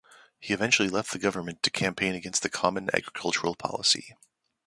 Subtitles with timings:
[0.39, 4.15] He eventually left the government to campaign against the Common Agricultural Policy.